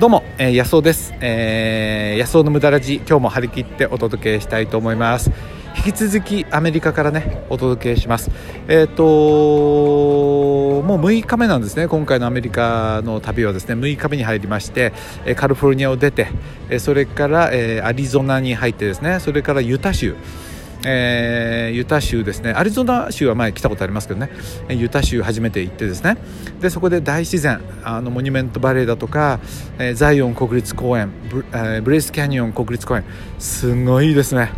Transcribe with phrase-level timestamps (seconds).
[0.00, 5.30] どうも、えー、安尾です、えー、安尾の無駄ラジ今日も張り切ってお届けしたいと思います。
[5.76, 8.30] 引き続きアメリカからねお届けします。
[8.66, 9.02] えっ、ー、と
[10.86, 11.86] もう6日目なんですね。
[11.86, 14.94] 今回のアメリカの旅はですね6日目に入りまして
[15.36, 16.28] カリフォルニアを出て
[16.78, 17.50] それから、
[17.84, 20.16] アリゾナに入ってですねそれからユタ州。
[20.84, 22.52] えー、ユタ州ですね。
[22.52, 24.30] アリゾナ州は前来たことありますけどね。
[24.68, 26.16] ユタ州初めて行ってですね。
[26.60, 29.40] でそこで大自然あのモニュメントバレーだとか、
[29.78, 33.04] えー、ザイオン国立公園ブ,、えー、ブレイスキャニオン国立公園
[33.38, 34.50] すごいですね。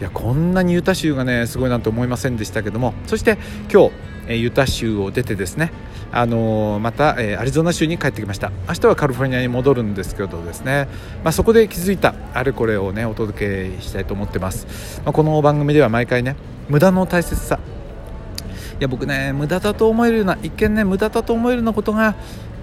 [0.00, 2.94] いやこんなにユタ州がねすごいなと思いませんでしたけども。
[3.06, 3.38] そして
[3.72, 3.92] 今日、
[4.28, 5.70] えユタ州を出てですね
[6.12, 8.52] あのまた、えアリゾナ州に帰ってきました。
[8.68, 10.88] 明日はカリフォルニアに戻るんですけどですね、
[11.24, 16.36] まあ、そこで気づいたあれこれをねお届けしたいと思ってます、まあ、この番組では毎回ね
[16.68, 17.58] 無駄の大切さ。
[18.78, 22.14] いや僕ね無駄だと思えるような一見ね無駄だと思えるようなことが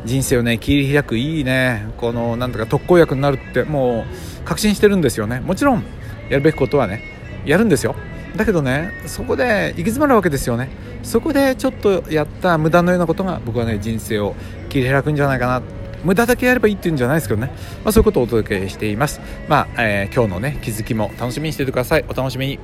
[0.03, 4.05] 人生をね切り開くいいねこのなんとか特効薬になるっても
[4.41, 5.39] う確信してるんですよね。
[5.39, 5.83] もちろん
[6.29, 7.03] やるべきことはね
[7.45, 7.95] やるんですよ。
[8.35, 10.69] だけどねそこで行き詰まるわけですよね。
[11.03, 14.35] そこでちょっとやった無駄のようなことが僕はね人生を
[14.69, 15.61] 切り開くんじゃないかな。
[16.03, 17.51] 無駄だけやればいいっていうんじゃないですけどね、
[17.83, 19.21] まあ、そういうことをお届けしています。
[19.47, 22.05] まあ、えー、今日のね気づきも楽しみにしててください。
[22.07, 22.59] お楽しみに。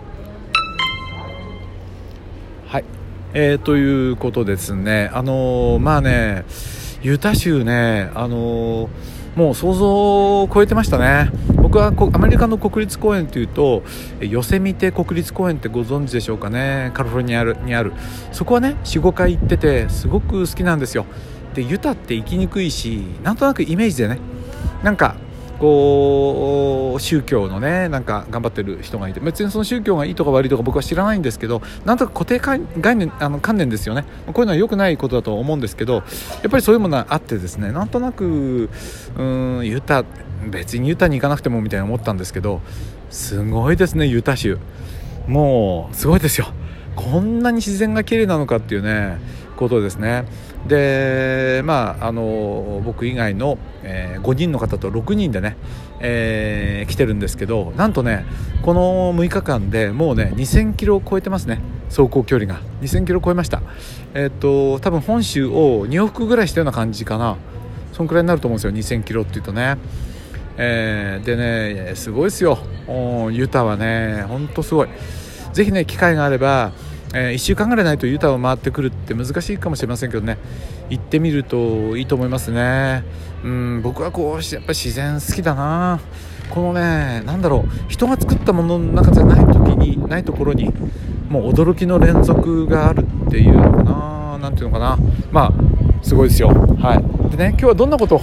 [2.67, 2.83] はい。
[3.33, 5.11] えー、ということですね。
[5.13, 6.45] あのー、まあね
[7.03, 8.87] ユタ州ねあのー
[9.38, 11.30] もう想像を超えてましたね。
[11.57, 13.83] 僕はアメリカの国立公園というと
[14.19, 16.89] ヨセミテ国立公園ってご存知でしょうかね。
[16.95, 17.93] カリフォルニアにある。
[18.31, 21.05] そこはね45回行っててすごく好きなんですよ。
[21.53, 24.17] でユタって行きにくいしなんとなくイメージでね。
[24.83, 25.15] なんか
[25.59, 34.05] こう宗教のねなんか頑張ってる人がいて別にその宗教がいいとか悪いとか僕は知らないんですけどなんとか固定概念あの観念ですよね。
[34.27, 36.02] こういうのは良くないことだと思うんですけどや
[36.47, 38.69] っぱりそういうものがあってですねなんとなく
[39.17, 40.03] うんユタ
[40.49, 42.61] 別にユタに行かなくてもみたいに思ったんですけど
[43.09, 44.59] すごいですねユタ州。
[45.27, 46.48] もうすごいですよ。
[46.95, 49.17] こんなに自然が綺麗なのかっていうね
[49.55, 50.26] ことですね。
[50.67, 55.58] でまああの僕以外の、えー、5人の方と6人でね、
[56.00, 58.26] えー、来てるんですけどなんとね
[58.61, 62.60] この6日間でもうね2000キロを超えてますね走行距離が。
[62.82, 63.61] 2000キロ超えました。
[64.14, 67.38] えー、っと多分本州を2往復ぐらいしたような感じかな。
[67.94, 69.78] そんくらいになると思うんですよ2000キロっていうとね。
[70.58, 71.38] えー、で
[71.88, 72.60] ねすごいですよ。
[73.32, 74.89] ユタはねほんとすごい。
[75.54, 76.72] ぜひね機会があれば
[77.13, 80.37] えー、1週間ぐらいないとユタを回ってくるって難しいかもしれませんけどね。
[80.89, 83.03] 行ってみるといいと思いますね。
[83.43, 85.99] うん僕はこうやっぱり自然好きだな。
[86.49, 87.91] このね何だろう。
[87.91, 90.73] 人が作ったものの中じゃない時にないところに
[91.29, 94.37] もう驚きの連続があるっていうのかな。
[94.39, 94.97] 何ていうのかな。
[95.31, 95.53] まあ
[96.03, 96.49] すごいですよ。
[96.49, 97.31] はい。
[97.31, 98.21] でね今日はどんなこと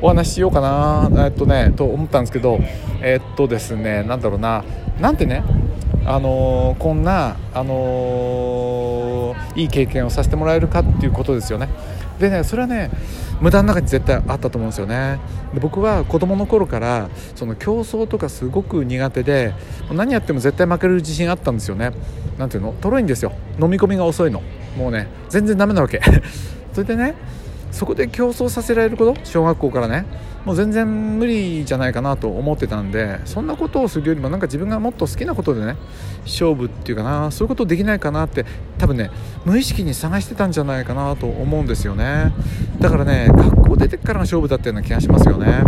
[0.00, 1.10] お話ししようかな。
[1.26, 2.60] えっとねと思ったんですけど
[3.02, 4.64] えっとですね何だろうな。
[5.00, 5.42] なんてね
[6.04, 11.68] あの、こんな、あの、いい経験をさせてもらえるかっていうことですよね。
[12.18, 12.90] でねそれはね
[13.40, 15.18] 無駄の中に絶対あったと思うんですよね。
[15.52, 19.54] で僕は子供の頃からその競争とかすごく苦手で
[19.90, 21.90] 何やっても絶対負ける自信あったんですよね。
[22.38, 22.72] なんていうの？
[22.72, 23.32] とろいんですよ。
[23.60, 24.42] 飲み込みが遅いの。
[24.78, 26.00] もうね全然ダメなわけ。
[26.72, 27.14] それでね
[27.72, 29.16] そこで競争させられること？
[29.24, 30.04] 小学校からね。
[30.44, 35.76] もう全然無理じゃないかなと思ってたんでそんなことをするよりもなんか自分がもっと好きなことでね
[36.24, 38.44] 勝負っていうかなそういうことできないかなって
[38.76, 39.12] 多分ね
[39.44, 42.32] 無意識に探してたんじゃないかなと思うんですよね。
[42.80, 45.62] だからね学校出てからの勝負だったような気がしますよね。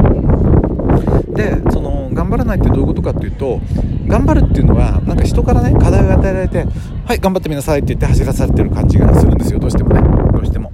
[1.29, 3.61] でその頑張らないってどういうことかっていうと
[4.09, 6.67] 頑張るっていうのはなんか人からね課題を与えられて
[7.05, 9.61] はい頑張ってみなさいって言って走らされてる感じがするんですよ。
[9.61, 10.01] どうしてもね。
[10.33, 10.73] どうしても、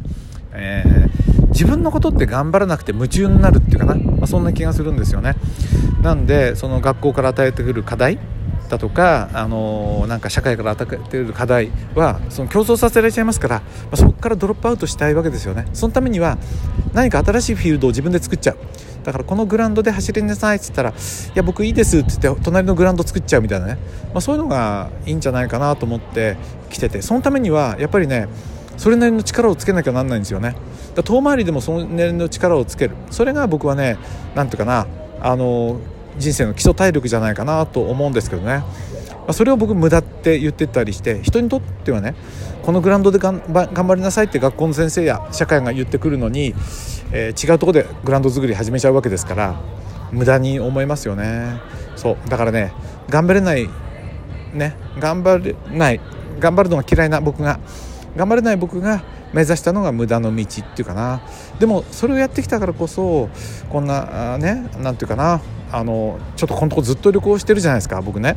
[0.61, 5.37] えー、自分のことって頑張らなくて夢中になるっていうかな、まあ、そんな気がするんですよね。
[6.03, 8.19] なんでその学校から与えてくる課題
[8.69, 15.67] だとか、あのー、なんか社会から与えてくる課題はその競争させられちゃいますから、まあ、そこからドロップアウトしたいわけですよね。
[15.73, 16.39] そのためには
[16.95, 18.57] 何か新しいフィールドを自分で作っちゃう。
[19.05, 20.93] だからこのグラウンドで走りなさいって言ったら「い
[21.35, 23.79] や僕いいです」って言って隣のグラウンド作っちゃうみたいなね、
[24.13, 26.37] まあ、そういうのがいいんじゃないかなと思って
[26.69, 28.29] 来ててそのためにはやっぱりね
[28.81, 30.57] それなりの力をつけなきゃなんないんですよね。
[30.95, 32.97] だ遠回りでもそれなりの力をつける。
[33.11, 33.99] それが僕はね
[34.35, 34.87] 何ていうかな
[35.21, 35.79] あの
[36.17, 38.65] 人生の基礎体力じゃないかなと思うんですけどね、
[39.27, 42.15] ま、それを僕無駄って言ってたりして人にとってはね
[42.63, 46.55] このグラウンドで頑張りなさいって学校の先生や社会が言ってくるのに、
[47.13, 49.61] えー、違うとこでグラウンド作り始めちゃうわけですから
[50.11, 51.61] 無駄に思いますよね。
[51.97, 52.17] そう。
[52.31, 52.73] だからね
[53.11, 53.69] 頑張れない
[54.55, 56.01] ね頑張れない
[56.39, 57.61] 頑張るのが嫌いな僕が
[58.17, 59.03] 頑張れない僕が
[59.33, 61.23] 目指したのが無駄の道っていうかな。
[61.59, 63.29] でもそれをやってきたからこそ
[63.69, 65.41] こんなね何て言うかな。
[65.73, 68.37] あのちょっとこのとこずっと旅行してるじゃないですか僕ね。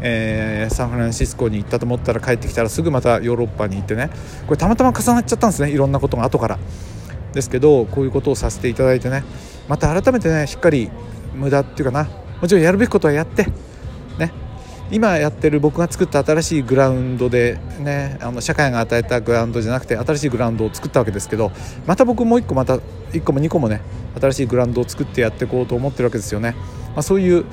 [0.00, 4.10] えー、サンフランシスコに行ったと思ったら帰ってきたらすぐまたヨーロッパに行ってね。
[4.46, 6.58] これたまたま重なっちゃったんですねいろんなことが後から。
[7.32, 9.24] ですけどこういうことをさせていただいてね。
[9.68, 10.90] また改めてねしっかり
[11.34, 12.08] 無駄っていうかな。
[12.40, 13.46] もちろんやるべきことはやって
[14.18, 14.32] ね。
[14.90, 21.52] 今やってる僕が作った新しいグラウンドでねあの社会が与えたグラウンドじゃなくて新しいグラウンドを作ったわけですけど
[21.86, 23.82] また僕もう1個また1個も2個もね
[24.18, 26.54] 新しいグラウンドを作ってやっていこうと思ってるわけですよね、
[26.94, 27.44] まあ、そういう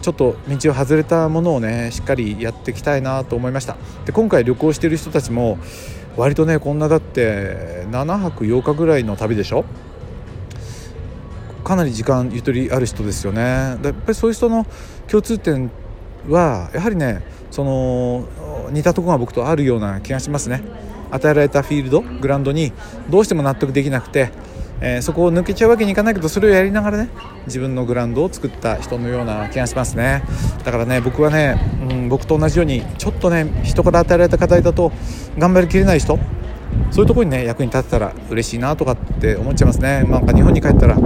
[0.00, 3.76] ちょっと道を外れたものをねしっかりやっていきたいなと思いました。
[4.06, 5.58] で今回旅行してる人たちも
[6.16, 9.64] 割とねこんなだって7泊8日ぐらいの旅でしょ？
[11.64, 13.40] かなり時間ゆとりある人ですよね。
[13.40, 14.66] やっぱりそういう人の
[15.08, 15.70] 共通点
[16.28, 18.26] はやはりねその
[18.70, 20.62] 似たとこが僕とあるような気がしますね。
[21.10, 22.72] 与えられたフィールドグラウンドに
[23.08, 24.30] どうしても納得できなくて、
[24.80, 27.08] えー、そこを抜けちゃうわけにいかないけどそれをやりながらね
[27.46, 30.24] 自分のグラウンドを作った人のような気がしますね。
[30.64, 31.56] だからね僕はね、
[31.88, 34.90] うん、僕と同じようにちょっとね人から与えられた課題だと
[35.38, 36.18] 頑張りきれない人
[36.90, 40.02] そういうところにね役に立てたら嬉しいなとかって思っちゃいますね。
[40.02, 40.96] なんか日本に帰ったら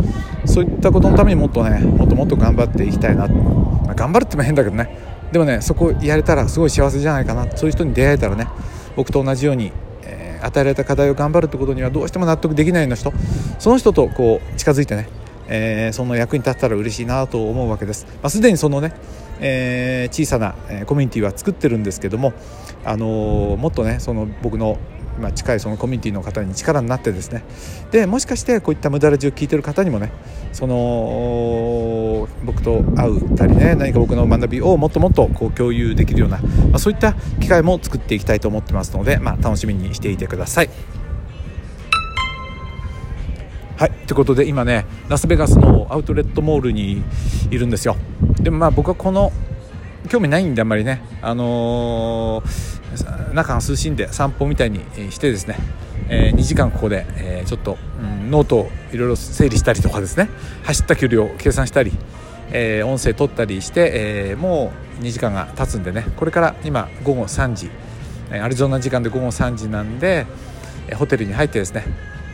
[0.47, 5.08] そういったことのためにもっとねもっともっと頑張っていきたいな、まあ、頑張るっても変だけどね。
[5.33, 7.45] でもねそこやれたらすごい幸せじゃないかな。
[7.57, 8.49] そういう人に出会えたらね
[8.97, 9.73] 僕と同じように、
[10.03, 13.13] えー、与えられた課題を頑張るってことにはどうしても納得できないような人。
[13.59, 15.09] その人とこう近づいてね、
[15.49, 18.93] えー、その役に立ったら嬉しいなと思うわけです、まあ、すでにそのね、
[19.41, 22.33] えー、小さな、えコミュニティは作ってるんですけども、
[22.85, 24.79] あのもっとねその僕の
[25.19, 27.43] まあ、近いそのコミュニティの方に力になってですね。
[27.91, 30.13] でもしかしてこういった無駄ラジを聞いてる方にもね
[30.53, 40.71] その僕と会うたりね何か僕の学びをもっともっとこう共有できるような、まあ、そういった機会も作っていきたいと思ってますので、まあ、楽しみにしていてください。
[43.77, 47.05] はいということで今ねラスベガスのアウトレットモールに
[47.51, 47.97] いるんですよ。
[48.41, 49.33] でもまあ僕はこの
[50.09, 51.01] 興味ないんであんまりね。
[51.23, 52.78] あのー
[53.35, 54.81] 中が涼しいんで散歩みたいに
[55.11, 55.57] してですね、
[56.09, 60.29] えー、2時間ここで、えー、ちょっと、うん、ノートをいろいろ整理したりとかですね
[60.65, 61.93] 走った距離を計算したり、
[62.51, 63.91] えー、音声取ったりして、
[64.31, 67.71] えもう2時間が経つんでねこれから今午後3時
[68.31, 70.27] アリゾナ時間で午後3時なんで
[70.97, 71.85] ホテルに入ってですね、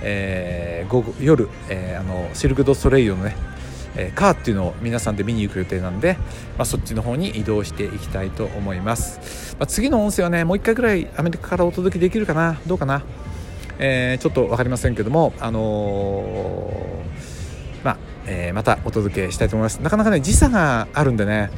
[0.02, 3.36] え午後夜、えあのシルク・ド・ソレイユのね
[3.96, 6.16] えー、カーっていうのを皆さんで見に行く予定なんで、
[6.58, 12.60] まあ、そっちの方に移動していきたいと思います、まあ、次の音声はねもう1回ぐらいアメリカからお届けできるかな？
[12.66, 13.02] どうかな、
[13.78, 19.82] えー、ちょっと分かりませんけどもあのー、まあえ、またお届けしたいと思います。
[19.82, 21.50] なかなかね時差があるんでね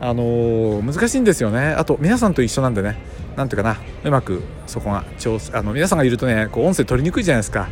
[0.00, 1.68] あの、難しいんですよね。
[1.68, 2.96] あと皆さんと一緒なんでね
[3.36, 7.68] なんていうかなうまくそこが調あの皆さんがいるとねこう音声取りにくいじゃないですか。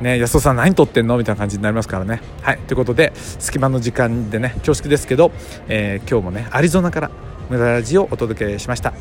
[0.00, 1.16] ね、安尾さん何撮ってんの？
[1.16, 2.20] みたいな感じになりますからね。
[2.42, 5.32] はい、ということで隙間の時間でね恐縮ですけど、
[5.68, 7.10] えー、今日もねアリゾナから
[7.48, 8.92] 無駄ラジをお届けしました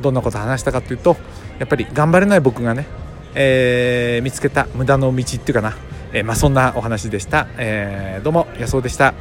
[0.00, 1.16] どんなこと話したかというと
[1.58, 2.86] やっぱり頑張れない僕がね、
[3.34, 5.74] えー、見つけた無駄の道っていうかな、
[6.12, 9.14] えー、まあ、そんなお話でした、えどうも安尾でした。